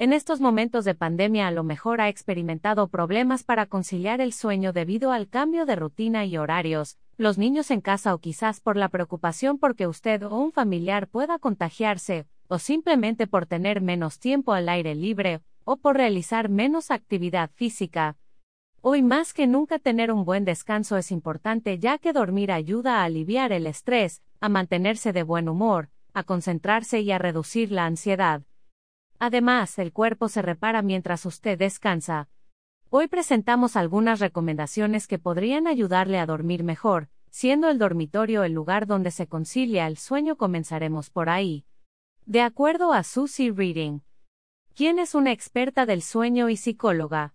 En 0.00 0.12
estos 0.12 0.40
momentos 0.40 0.84
de 0.84 0.94
pandemia 0.94 1.48
a 1.48 1.50
lo 1.50 1.64
mejor 1.64 2.00
ha 2.00 2.08
experimentado 2.08 2.86
problemas 2.86 3.42
para 3.42 3.66
conciliar 3.66 4.20
el 4.20 4.32
sueño 4.32 4.72
debido 4.72 5.10
al 5.10 5.28
cambio 5.28 5.66
de 5.66 5.74
rutina 5.74 6.24
y 6.24 6.36
horarios, 6.36 6.98
los 7.16 7.36
niños 7.36 7.72
en 7.72 7.80
casa 7.80 8.14
o 8.14 8.18
quizás 8.18 8.60
por 8.60 8.76
la 8.76 8.90
preocupación 8.90 9.58
porque 9.58 9.88
usted 9.88 10.22
o 10.22 10.36
un 10.36 10.52
familiar 10.52 11.08
pueda 11.08 11.40
contagiarse, 11.40 12.26
o 12.46 12.60
simplemente 12.60 13.26
por 13.26 13.46
tener 13.46 13.80
menos 13.80 14.20
tiempo 14.20 14.52
al 14.52 14.68
aire 14.68 14.94
libre, 14.94 15.40
o 15.64 15.78
por 15.78 15.96
realizar 15.96 16.48
menos 16.48 16.92
actividad 16.92 17.50
física. 17.56 18.16
Hoy 18.80 19.02
más 19.02 19.34
que 19.34 19.48
nunca 19.48 19.80
tener 19.80 20.12
un 20.12 20.24
buen 20.24 20.44
descanso 20.44 20.96
es 20.96 21.10
importante 21.10 21.80
ya 21.80 21.98
que 21.98 22.12
dormir 22.12 22.52
ayuda 22.52 23.00
a 23.00 23.04
aliviar 23.04 23.50
el 23.50 23.66
estrés, 23.66 24.22
a 24.40 24.48
mantenerse 24.48 25.12
de 25.12 25.24
buen 25.24 25.48
humor, 25.48 25.88
a 26.14 26.22
concentrarse 26.22 27.00
y 27.00 27.10
a 27.10 27.18
reducir 27.18 27.72
la 27.72 27.86
ansiedad. 27.86 28.42
Además, 29.18 29.78
el 29.78 29.92
cuerpo 29.92 30.28
se 30.28 30.42
repara 30.42 30.82
mientras 30.82 31.26
usted 31.26 31.58
descansa. 31.58 32.28
Hoy 32.90 33.08
presentamos 33.08 33.76
algunas 33.76 34.20
recomendaciones 34.20 35.06
que 35.06 35.18
podrían 35.18 35.66
ayudarle 35.66 36.18
a 36.18 36.26
dormir 36.26 36.62
mejor, 36.62 37.08
siendo 37.30 37.68
el 37.68 37.78
dormitorio 37.78 38.44
el 38.44 38.52
lugar 38.52 38.86
donde 38.86 39.10
se 39.10 39.26
concilia 39.26 39.86
el 39.86 39.96
sueño. 39.96 40.36
Comenzaremos 40.36 41.10
por 41.10 41.28
ahí. 41.28 41.66
De 42.26 42.42
acuerdo 42.42 42.92
a 42.92 43.02
Susie 43.02 43.52
Reading, 43.52 44.00
quien 44.74 44.98
es 44.98 45.14
una 45.14 45.32
experta 45.32 45.86
del 45.86 46.02
sueño 46.02 46.48
y 46.48 46.56
psicóloga, 46.56 47.34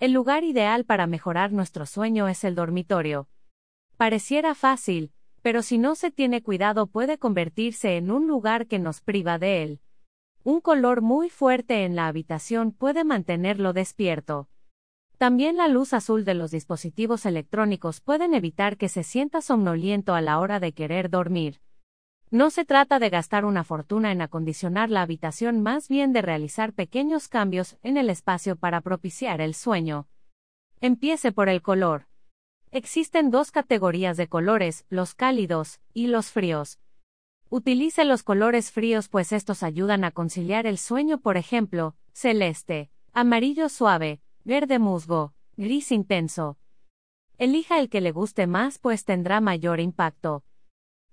el 0.00 0.12
lugar 0.12 0.42
ideal 0.42 0.84
para 0.84 1.06
mejorar 1.06 1.52
nuestro 1.52 1.86
sueño 1.86 2.26
es 2.26 2.42
el 2.42 2.54
dormitorio. 2.54 3.28
Pareciera 3.96 4.54
fácil, 4.54 5.12
pero 5.42 5.62
si 5.62 5.78
no 5.78 5.94
se 5.94 6.10
tiene 6.10 6.42
cuidado 6.42 6.86
puede 6.86 7.18
convertirse 7.18 7.96
en 7.96 8.10
un 8.10 8.26
lugar 8.26 8.66
que 8.66 8.78
nos 8.78 9.00
priva 9.00 9.38
de 9.38 9.62
él. 9.62 9.80
Un 10.44 10.60
color 10.60 11.02
muy 11.02 11.30
fuerte 11.30 11.84
en 11.84 11.94
la 11.94 12.08
habitación 12.08 12.72
puede 12.72 13.04
mantenerlo 13.04 13.72
despierto. 13.72 14.48
También 15.16 15.56
la 15.56 15.68
luz 15.68 15.92
azul 15.92 16.24
de 16.24 16.34
los 16.34 16.50
dispositivos 16.50 17.26
electrónicos 17.26 18.00
pueden 18.00 18.34
evitar 18.34 18.76
que 18.76 18.88
se 18.88 19.04
sienta 19.04 19.40
somnoliento 19.40 20.14
a 20.14 20.20
la 20.20 20.40
hora 20.40 20.58
de 20.58 20.72
querer 20.72 21.10
dormir. 21.10 21.60
No 22.32 22.50
se 22.50 22.64
trata 22.64 22.98
de 22.98 23.08
gastar 23.08 23.44
una 23.44 23.62
fortuna 23.62 24.10
en 24.10 24.20
acondicionar 24.20 24.90
la 24.90 25.02
habitación, 25.02 25.62
más 25.62 25.86
bien 25.88 26.12
de 26.12 26.22
realizar 26.22 26.72
pequeños 26.72 27.28
cambios 27.28 27.76
en 27.82 27.96
el 27.96 28.10
espacio 28.10 28.56
para 28.56 28.80
propiciar 28.80 29.40
el 29.40 29.54
sueño. 29.54 30.08
Empiece 30.80 31.30
por 31.30 31.48
el 31.48 31.62
color. 31.62 32.08
Existen 32.72 33.30
dos 33.30 33.52
categorías 33.52 34.16
de 34.16 34.26
colores, 34.26 34.86
los 34.88 35.14
cálidos 35.14 35.78
y 35.94 36.08
los 36.08 36.32
fríos. 36.32 36.80
Utilice 37.54 38.06
los 38.06 38.22
colores 38.22 38.72
fríos 38.72 39.10
pues 39.10 39.30
estos 39.30 39.62
ayudan 39.62 40.04
a 40.04 40.10
conciliar 40.10 40.66
el 40.66 40.78
sueño, 40.78 41.18
por 41.18 41.36
ejemplo, 41.36 41.94
celeste, 42.14 42.88
amarillo 43.12 43.68
suave, 43.68 44.22
verde 44.42 44.78
musgo, 44.78 45.34
gris 45.58 45.92
intenso. 45.92 46.56
Elija 47.36 47.78
el 47.78 47.90
que 47.90 48.00
le 48.00 48.10
guste 48.10 48.46
más 48.46 48.78
pues 48.78 49.04
tendrá 49.04 49.42
mayor 49.42 49.80
impacto. 49.80 50.44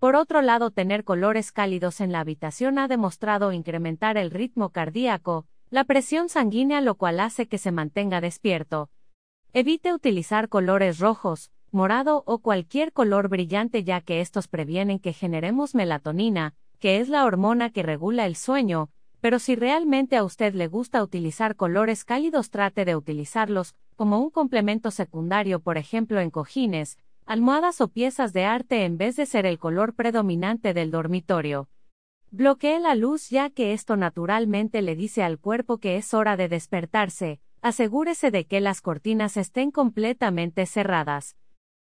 Por 0.00 0.16
otro 0.16 0.42
lado, 0.42 0.72
tener 0.72 1.04
colores 1.04 1.52
cálidos 1.52 2.00
en 2.00 2.10
la 2.10 2.18
habitación 2.18 2.80
ha 2.80 2.88
demostrado 2.88 3.52
incrementar 3.52 4.16
el 4.16 4.32
ritmo 4.32 4.70
cardíaco, 4.70 5.46
la 5.70 5.84
presión 5.84 6.28
sanguínea 6.28 6.80
lo 6.80 6.96
cual 6.96 7.20
hace 7.20 7.46
que 7.46 7.58
se 7.58 7.70
mantenga 7.70 8.20
despierto. 8.20 8.90
Evite 9.52 9.94
utilizar 9.94 10.48
colores 10.48 10.98
rojos, 10.98 11.52
morado 11.74 12.22
o 12.26 12.38
cualquier 12.38 12.92
color 12.92 13.28
brillante 13.28 13.84
ya 13.84 14.00
que 14.00 14.20
estos 14.20 14.48
previenen 14.48 14.98
que 14.98 15.12
generemos 15.12 15.74
melatonina, 15.74 16.54
que 16.78 17.00
es 17.00 17.08
la 17.08 17.24
hormona 17.24 17.70
que 17.70 17.82
regula 17.82 18.26
el 18.26 18.36
sueño, 18.36 18.90
pero 19.20 19.38
si 19.38 19.56
realmente 19.56 20.16
a 20.16 20.24
usted 20.24 20.54
le 20.54 20.68
gusta 20.68 21.02
utilizar 21.02 21.56
colores 21.56 22.04
cálidos 22.04 22.50
trate 22.50 22.84
de 22.84 22.94
utilizarlos 22.94 23.74
como 23.96 24.20
un 24.20 24.30
complemento 24.30 24.90
secundario 24.90 25.60
por 25.60 25.78
ejemplo 25.78 26.20
en 26.20 26.30
cojines, 26.30 26.98
almohadas 27.26 27.80
o 27.80 27.88
piezas 27.88 28.32
de 28.32 28.44
arte 28.44 28.84
en 28.84 28.98
vez 28.98 29.16
de 29.16 29.26
ser 29.26 29.46
el 29.46 29.58
color 29.58 29.94
predominante 29.94 30.74
del 30.74 30.90
dormitorio. 30.90 31.68
Bloquee 32.30 32.80
la 32.80 32.94
luz 32.94 33.30
ya 33.30 33.48
que 33.48 33.72
esto 33.72 33.96
naturalmente 33.96 34.82
le 34.82 34.94
dice 34.94 35.22
al 35.22 35.38
cuerpo 35.38 35.78
que 35.78 35.96
es 35.96 36.12
hora 36.12 36.36
de 36.36 36.48
despertarse, 36.48 37.40
asegúrese 37.62 38.30
de 38.30 38.44
que 38.44 38.60
las 38.60 38.80
cortinas 38.80 39.36
estén 39.36 39.70
completamente 39.70 40.66
cerradas. 40.66 41.36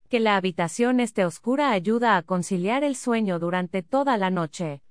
Que 0.09 0.19
la 0.19 0.37
habitación 0.37 0.99
esté 0.99 1.23
oscura 1.23 1.69
ayuda 1.69 2.17
a 2.17 2.23
conciliar 2.23 2.83
el 2.83 2.95
sueño 2.95 3.37
durante 3.37 3.83
toda 3.83 4.17
la 4.17 4.31
noche. 4.31 4.81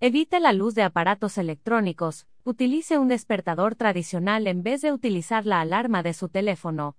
Evite 0.00 0.40
la 0.40 0.54
luz 0.54 0.74
de 0.74 0.82
aparatos 0.82 1.36
electrónicos, 1.36 2.26
utilice 2.42 2.96
un 2.96 3.08
despertador 3.08 3.74
tradicional 3.74 4.46
en 4.46 4.62
vez 4.62 4.80
de 4.80 4.92
utilizar 4.92 5.44
la 5.44 5.60
alarma 5.60 6.02
de 6.02 6.14
su 6.14 6.30
teléfono. 6.30 6.96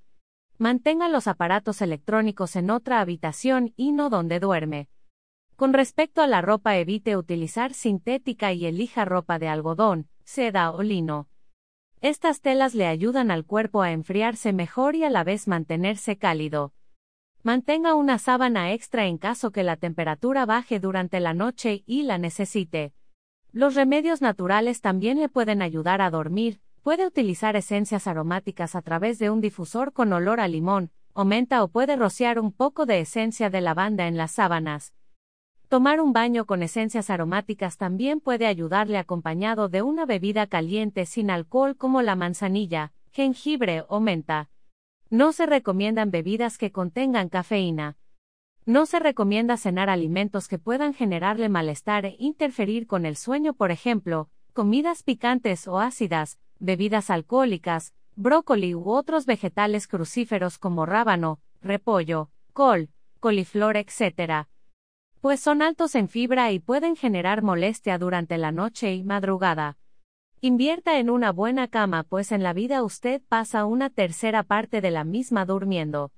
Mantenga 0.59 1.09
los 1.09 1.25
aparatos 1.25 1.81
electrónicos 1.81 2.55
en 2.55 2.69
otra 2.69 2.99
habitación 2.99 3.73
y 3.75 3.91
no 3.91 4.11
donde 4.11 4.39
duerme. 4.39 4.87
Con 5.55 5.73
respecto 5.73 6.21
a 6.21 6.27
la 6.27 6.41
ropa 6.41 6.77
evite 6.77 7.17
utilizar 7.17 7.73
sintética 7.73 8.53
y 8.53 8.67
elija 8.67 9.03
ropa 9.03 9.39
de 9.39 9.47
algodón, 9.47 10.09
seda 10.25 10.69
o 10.69 10.83
lino. 10.83 11.27
Estas 12.01 12.41
telas 12.41 12.75
le 12.75 12.85
ayudan 12.85 13.31
al 13.31 13.45
cuerpo 13.45 13.81
a 13.81 13.93
enfriarse 13.93 14.53
mejor 14.53 14.95
y 14.95 15.05
a 15.05 15.09
la 15.09 15.23
vez 15.23 15.47
mantenerse 15.47 16.19
cálido. 16.19 16.73
Mantenga 17.47 17.95
una 17.95 18.17
sábana 18.17 18.73
extra 18.73 19.05
en 19.05 19.17
caso 19.17 19.51
que 19.51 19.63
la 19.63 19.77
temperatura 19.77 20.45
baje 20.45 20.81
durante 20.81 21.21
la 21.21 21.33
noche 21.33 21.81
y 21.85 22.03
la 22.03 22.17
necesite. 22.17 22.91
Los 23.53 23.73
remedios 23.73 24.21
naturales 24.21 24.81
también 24.81 25.17
le 25.17 25.29
pueden 25.29 25.61
ayudar 25.61 26.01
a 26.01 26.09
dormir, 26.09 26.59
puede 26.81 27.07
utilizar 27.07 27.55
esencias 27.55 28.05
aromáticas 28.05 28.75
a 28.75 28.81
través 28.81 29.17
de 29.17 29.29
un 29.29 29.39
difusor 29.39 29.93
con 29.93 30.11
olor 30.11 30.41
a 30.41 30.49
limón, 30.49 30.91
o 31.13 31.23
menta 31.23 31.63
o 31.63 31.69
puede 31.69 31.95
rociar 31.95 32.37
un 32.37 32.51
poco 32.51 32.85
de 32.85 32.99
esencia 32.99 33.49
de 33.49 33.61
lavanda 33.61 34.07
en 34.07 34.17
las 34.17 34.31
sábanas. 34.31 34.93
Tomar 35.69 36.01
un 36.01 36.11
baño 36.11 36.43
con 36.43 36.63
esencias 36.63 37.09
aromáticas 37.09 37.77
también 37.77 38.19
puede 38.19 38.45
ayudarle 38.45 38.97
acompañado 38.97 39.69
de 39.69 39.83
una 39.83 40.05
bebida 40.05 40.47
caliente 40.47 41.05
sin 41.05 41.31
alcohol 41.31 41.77
como 41.77 42.01
la 42.01 42.17
manzanilla, 42.17 42.91
jengibre 43.13 43.85
o 43.87 44.01
menta. 44.01 44.49
No 45.09 45.31
se 45.31 45.45
recomiendan 45.45 46.11
bebidas 46.11 46.57
que 46.57 46.71
contengan 46.71 47.29
cafeína. 47.29 47.97
No 48.65 48.85
se 48.85 48.99
recomienda 48.99 49.55
cenar 49.55 49.89
alimentos 49.89 50.49
que 50.49 50.59
puedan 50.59 50.93
generarle 50.93 51.47
malestar 51.47 52.05
e 52.05 52.17
interferir 52.19 52.87
con 52.87 53.05
el 53.05 53.15
sueño, 53.15 53.53
por 53.53 53.71
ejemplo, 53.71 54.29
comidas 54.51 55.03
picantes 55.03 55.65
o 55.69 55.79
ácidas, 55.79 56.39
bebidas 56.59 57.09
alcohólicas, 57.09 57.93
brócoli 58.17 58.75
u 58.75 58.89
otros 58.89 59.25
vegetales 59.25 59.87
crucíferos 59.87 60.57
como 60.57 60.85
rábano, 60.85 61.39
repollo, 61.61 62.29
col, 62.51 62.89
coliflor, 63.21 63.77
etc. 63.77 64.47
Pues 65.21 65.39
son 65.39 65.61
altos 65.61 65.95
en 65.95 66.09
fibra 66.09 66.51
y 66.51 66.59
pueden 66.59 66.97
generar 66.97 67.43
molestia 67.43 67.97
durante 67.97 68.37
la 68.37 68.51
noche 68.51 68.93
y 68.93 69.03
madrugada. 69.03 69.77
Invierta 70.39 70.99
en 70.99 71.09
una 71.09 71.31
buena 71.31 71.67
cama, 71.67 72.03
pues 72.03 72.31
en 72.31 72.43
la 72.43 72.53
vida 72.53 72.83
usted 72.83 73.23
pasa 73.27 73.65
una 73.65 73.89
tercera 73.89 74.43
parte 74.43 74.81
de 74.81 74.91
la 74.91 75.03
misma 75.03 75.45
durmiendo. 75.45 76.11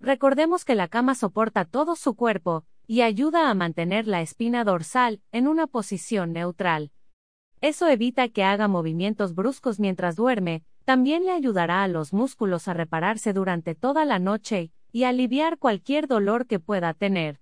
Recordemos 0.00 0.64
que 0.64 0.74
la 0.74 0.88
cama 0.88 1.14
soporta 1.14 1.66
todo 1.66 1.94
su 1.94 2.16
cuerpo, 2.16 2.64
y 2.86 3.02
ayuda 3.02 3.50
a 3.50 3.54
mantener 3.54 4.06
la 4.06 4.22
espina 4.22 4.64
dorsal 4.64 5.20
en 5.32 5.48
una 5.48 5.66
posición 5.66 6.32
neutral. 6.32 6.92
Eso 7.60 7.88
evita 7.88 8.30
que 8.30 8.42
haga 8.42 8.68
movimientos 8.68 9.34
bruscos 9.34 9.78
mientras 9.78 10.16
duerme, 10.16 10.64
también 10.86 11.26
le 11.26 11.32
ayudará 11.32 11.82
a 11.82 11.88
los 11.88 12.14
músculos 12.14 12.68
a 12.68 12.72
repararse 12.72 13.34
durante 13.34 13.74
toda 13.74 14.06
la 14.06 14.18
noche, 14.18 14.72
y 14.92 15.04
aliviar 15.04 15.58
cualquier 15.58 16.08
dolor 16.08 16.46
que 16.46 16.58
pueda 16.58 16.94
tener. 16.94 17.41